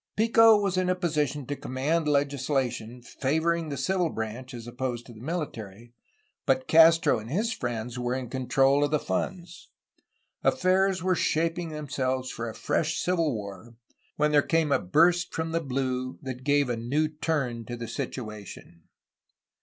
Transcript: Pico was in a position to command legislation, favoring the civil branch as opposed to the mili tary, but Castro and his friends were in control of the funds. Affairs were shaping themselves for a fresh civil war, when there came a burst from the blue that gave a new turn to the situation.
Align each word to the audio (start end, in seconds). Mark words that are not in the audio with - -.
Pico 0.15 0.57
was 0.57 0.77
in 0.77 0.89
a 0.89 0.95
position 0.95 1.45
to 1.45 1.55
command 1.55 2.07
legislation, 2.07 3.03
favoring 3.03 3.69
the 3.69 3.77
civil 3.77 4.09
branch 4.09 4.51
as 4.51 4.65
opposed 4.65 5.05
to 5.05 5.13
the 5.13 5.19
mili 5.19 5.53
tary, 5.53 5.93
but 6.47 6.67
Castro 6.67 7.19
and 7.19 7.29
his 7.29 7.53
friends 7.53 7.99
were 7.99 8.15
in 8.15 8.27
control 8.27 8.83
of 8.83 8.89
the 8.89 8.97
funds. 8.97 9.69
Affairs 10.43 11.03
were 11.03 11.13
shaping 11.13 11.69
themselves 11.69 12.31
for 12.31 12.49
a 12.49 12.55
fresh 12.55 12.97
civil 12.97 13.31
war, 13.35 13.75
when 14.15 14.31
there 14.31 14.41
came 14.41 14.71
a 14.71 14.79
burst 14.79 15.35
from 15.35 15.51
the 15.51 15.61
blue 15.61 16.17
that 16.23 16.43
gave 16.43 16.67
a 16.67 16.75
new 16.75 17.07
turn 17.07 17.63
to 17.65 17.77
the 17.77 17.87
situation. 17.87 18.85